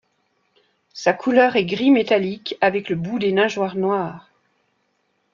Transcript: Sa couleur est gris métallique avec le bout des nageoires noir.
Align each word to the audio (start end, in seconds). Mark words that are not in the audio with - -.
Sa 0.95 1.13
couleur 1.13 1.57
est 1.57 1.65
gris 1.65 1.91
métallique 1.91 2.55
avec 2.59 2.89
le 2.89 2.95
bout 2.95 3.19
des 3.19 3.31
nageoires 3.31 3.75
noir. 3.75 4.31